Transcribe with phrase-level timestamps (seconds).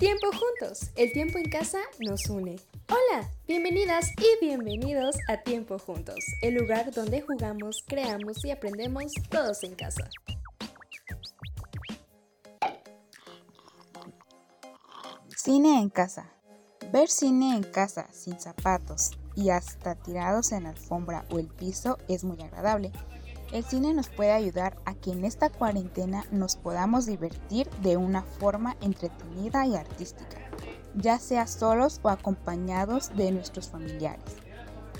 [0.00, 2.56] Tiempo juntos, el tiempo en casa nos une.
[2.88, 9.62] Hola, bienvenidas y bienvenidos a Tiempo Juntos, el lugar donde jugamos, creamos y aprendemos todos
[9.62, 10.08] en casa.
[15.36, 16.32] Cine en casa.
[16.90, 21.98] Ver cine en casa sin zapatos y hasta tirados en la alfombra o el piso
[22.08, 22.90] es muy agradable.
[23.52, 28.22] El cine nos puede ayudar a que en esta cuarentena nos podamos divertir de una
[28.22, 30.36] forma entretenida y artística,
[30.94, 34.36] ya sea solos o acompañados de nuestros familiares.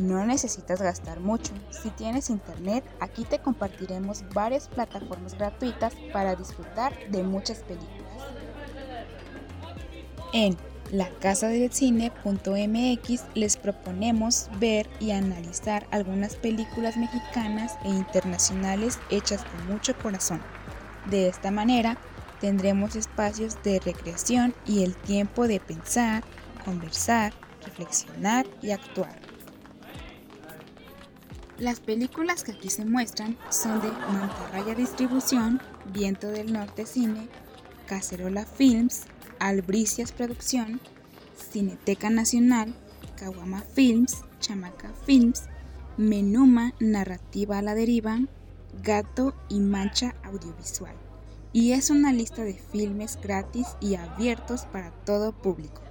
[0.00, 1.52] No necesitas gastar mucho.
[1.70, 8.00] Si tienes internet, aquí te compartiremos varias plataformas gratuitas para disfrutar de muchas películas.
[10.32, 10.56] En
[10.92, 20.40] lacasadelcine.mx les proponemos ver y analizar algunas películas mexicanas e internacionales hechas con mucho corazón.
[21.10, 21.98] De esta manera,
[22.40, 26.24] tendremos espacios de recreación y el tiempo de pensar,
[26.64, 27.32] conversar,
[27.64, 29.20] reflexionar y actuar.
[31.58, 35.60] Las películas que aquí se muestran son de Mantarraya Distribución,
[35.92, 37.28] Viento del Norte Cine,
[37.86, 39.02] Cacerola Films,
[39.40, 40.80] Albricias Producción,
[41.34, 42.72] Cineteca Nacional,
[43.16, 45.44] Caguama Films, Chamaca Films,
[45.96, 48.20] Menuma Narrativa a la Deriva,
[48.82, 50.94] Gato y Mancha Audiovisual.
[51.52, 55.82] Y es una lista de filmes gratis y abiertos para todo público.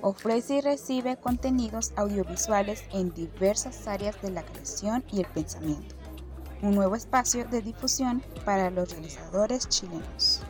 [0.00, 5.94] ofrece y recibe contenidos audiovisuales en diversas áreas de la creación y el pensamiento.
[6.62, 10.42] Un nuevo espacio de difusión para los realizadores chilenos.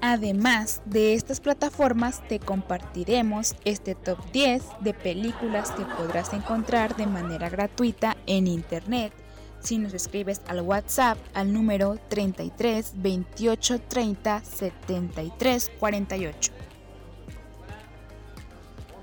[0.00, 7.06] Además de estas plataformas, te compartiremos este top 10 de películas que podrás encontrar de
[7.06, 9.12] manera gratuita en Internet
[9.60, 16.52] si nos escribes al WhatsApp al número 33 28 30 73 48.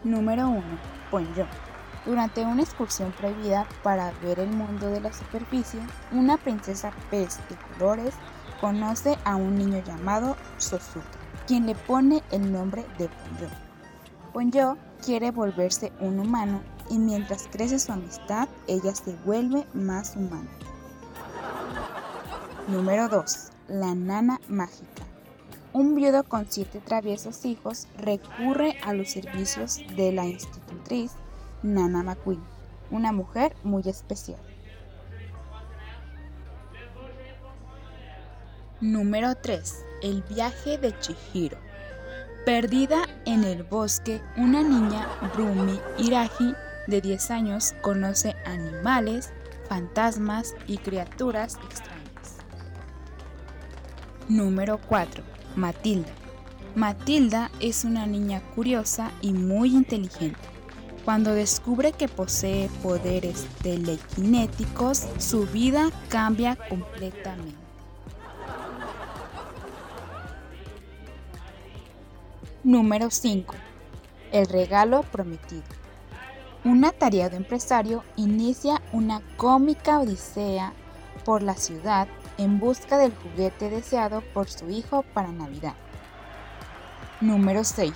[0.03, 0.61] Número 1.
[1.11, 1.45] Ponyo.
[2.05, 5.81] Durante una excursión prohibida para ver el mundo de la superficie,
[6.13, 8.13] una princesa pez de colores
[8.61, 11.03] conoce a un niño llamado Sosuke,
[11.47, 13.49] quien le pone el nombre de Ponyo.
[14.31, 20.49] Ponyo quiere volverse un humano y mientras crece su amistad, ella se vuelve más humana.
[22.69, 23.49] Número 2.
[23.67, 25.08] La nana mágica.
[25.79, 31.13] Un viudo con siete traviesos hijos recurre a los servicios de la institutriz
[31.63, 32.43] Nana McQueen,
[32.91, 34.41] una mujer muy especial.
[38.81, 39.85] Número 3.
[40.01, 41.57] El viaje de Chihiro.
[42.45, 46.55] Perdida en el bosque, una niña, Rumi Iraji,
[46.87, 49.31] de 10 años, conoce animales,
[49.69, 52.35] fantasmas y criaturas extrañas.
[54.27, 56.09] Número 4 Matilda.
[56.75, 60.39] Matilda es una niña curiosa y muy inteligente.
[61.03, 67.55] Cuando descubre que posee poderes telequinéticos, su vida cambia completamente.
[72.63, 73.55] Número 5.
[74.31, 75.63] El regalo prometido.
[76.63, 80.73] Un atareado empresario inicia una cómica odisea
[81.23, 82.07] por la ciudad
[82.39, 85.75] en busca del juguete deseado por su hijo para Navidad.
[87.19, 87.91] Número 6.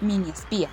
[0.00, 0.70] Mini espías.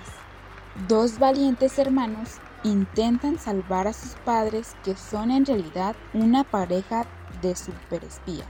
[0.86, 7.04] Dos valientes hermanos intentan salvar a sus padres que son en realidad una pareja
[7.42, 8.46] de superespías.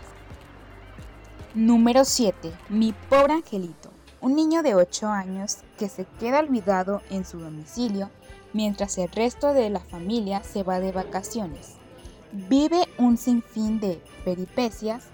[1.54, 2.52] Número 7.
[2.68, 3.90] Mi pobre angelito.
[4.20, 8.10] Un niño de 8 años que se queda olvidado en su domicilio
[8.52, 11.76] mientras el resto de la familia se va de vacaciones.
[12.32, 15.04] Vive un sinfín de peripecias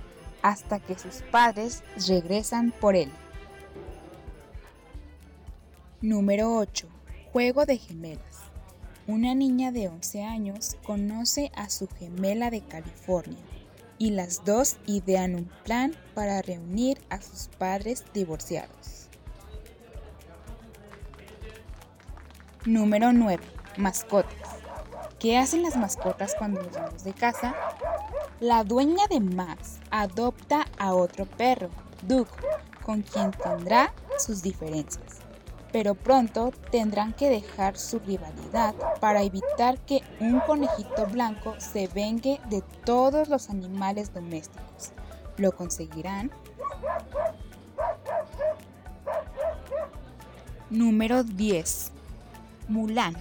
[0.43, 3.11] hasta que sus padres regresan por él.
[6.01, 6.89] Número 8.
[7.33, 8.43] Juego de gemelas.
[9.07, 13.39] Una niña de 11 años conoce a su gemela de California
[13.99, 19.09] y las dos idean un plan para reunir a sus padres divorciados.
[22.65, 23.43] Número 9.
[23.77, 24.52] Mascotas.
[25.23, 27.55] ¿Qué hacen las mascotas cuando nos vamos de casa?
[28.41, 31.71] La dueña de Max adopta a otro perro,
[32.03, 32.33] Duke,
[32.85, 35.23] con quien tendrá sus diferencias
[35.73, 42.41] pero pronto tendrán que dejar su rivalidad para evitar que un conejito blanco se vengue
[42.51, 44.93] de todos los animales domésticos.
[45.39, 46.31] ¿Lo conseguirán?
[50.69, 51.91] Número 10.
[52.69, 53.17] Mulan.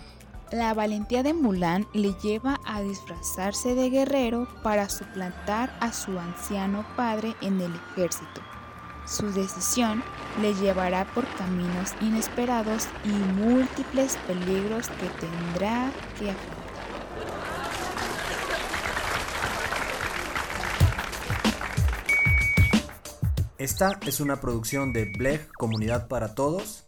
[0.51, 6.86] La valentía de Mulan le lleva a disfrazarse de guerrero para suplantar a su anciano
[6.98, 8.42] padre en el ejército.
[9.06, 10.03] Su decisión
[10.42, 15.89] le llevará por caminos inesperados y múltiples peligros que tendrá
[16.19, 16.62] que afrontar.
[23.57, 26.83] Esta es una producción de Bleg Comunidad para Todos,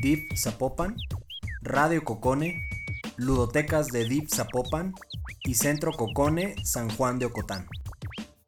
[0.00, 0.94] Deep Zapopan,
[1.62, 2.69] Radio Cocone,
[3.20, 4.94] Ludotecas de Deep Zapopan
[5.44, 7.66] y Centro Cocone San Juan de Ocotán.